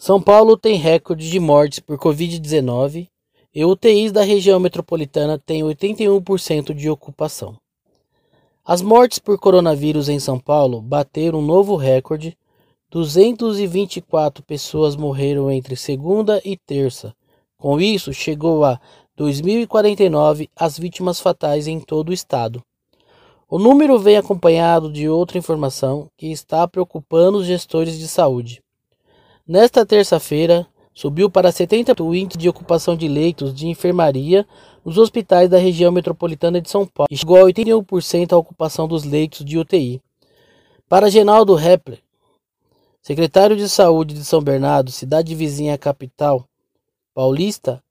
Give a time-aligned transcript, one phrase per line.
[0.00, 3.08] São Paulo tem recorde de mortes por Covid-19
[3.52, 7.56] e UTIs da região metropolitana têm 81% de ocupação.
[8.64, 12.38] As mortes por coronavírus em São Paulo bateram um novo recorde.
[12.90, 17.12] 224 pessoas morreram entre segunda e terça.
[17.56, 18.80] Com isso, chegou a
[19.16, 22.62] 2049 as vítimas fatais em todo o estado.
[23.50, 28.62] O número vem acompanhado de outra informação que está preocupando os gestores de saúde.
[29.48, 34.46] Nesta terça-feira, subiu para 70% o índice de ocupação de leitos de enfermaria
[34.84, 39.42] nos hospitais da região metropolitana de São Paulo e a 81% a ocupação dos leitos
[39.46, 40.02] de UTI.
[40.86, 42.02] Para Genaldo Hepler,
[43.00, 46.46] secretário de Saúde de São Bernardo, cidade vizinha à capital
[47.14, 47.82] paulista,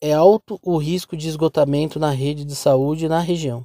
[0.00, 3.64] é alto o risco de esgotamento na rede de saúde na região.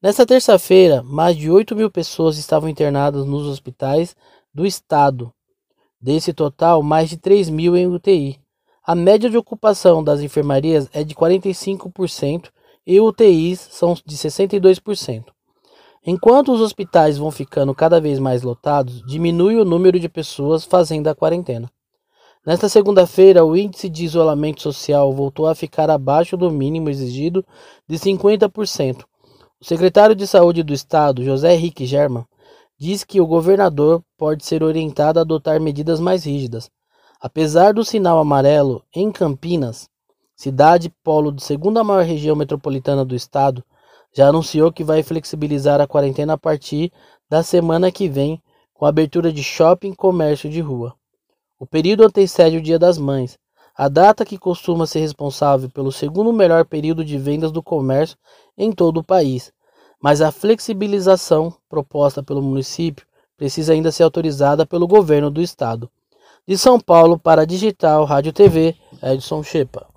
[0.00, 4.16] Nesta terça-feira, mais de 8 mil pessoas estavam internadas nos hospitais
[4.52, 5.30] do estado
[6.04, 8.38] Desse total, mais de 3 mil em UTI.
[8.86, 12.50] A média de ocupação das enfermarias é de 45%
[12.86, 15.24] e UTIs são de 62%.
[16.06, 21.08] Enquanto os hospitais vão ficando cada vez mais lotados, diminui o número de pessoas fazendo
[21.08, 21.70] a quarentena.
[22.46, 27.42] Nesta segunda-feira, o índice de isolamento social voltou a ficar abaixo do mínimo exigido
[27.88, 29.04] de 50%.
[29.58, 32.26] O secretário de Saúde do Estado, José Henrique German,
[32.78, 36.70] diz que o governador pode ser orientado a adotar medidas mais rígidas.
[37.20, 39.88] Apesar do sinal amarelo em Campinas,
[40.36, 43.64] cidade polo de segunda maior região metropolitana do estado,
[44.12, 46.92] já anunciou que vai flexibilizar a quarentena a partir
[47.28, 50.94] da semana que vem, com abertura de shopping e comércio de rua.
[51.58, 53.38] O período antecede o Dia das Mães,
[53.76, 58.16] a data que costuma ser responsável pelo segundo melhor período de vendas do comércio
[58.58, 59.52] em todo o país
[60.02, 63.06] mas a flexibilização proposta pelo município
[63.36, 65.90] precisa ainda ser autorizada pelo governo do estado.
[66.46, 69.93] De São Paulo para Digital Rádio TV, Edson Chepa.